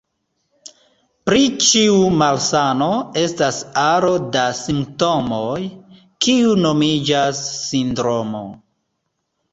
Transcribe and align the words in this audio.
Pri 1.29 1.41
ĉiu 1.65 1.97
malsano 2.21 2.87
estas 3.23 3.59
aro 3.83 4.11
da 4.37 4.47
simptomoj, 4.63 5.61
kiu 6.27 6.57
nomiĝas 6.67 7.47
sindromo. 7.53 8.47